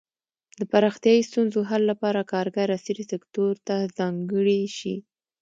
[0.59, 4.95] د پراختیايي ستونزو حل لپاره کارګر عصري سکتور ته ځانګړي شي.